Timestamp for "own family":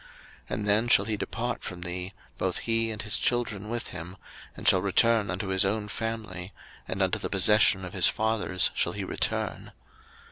5.63-6.53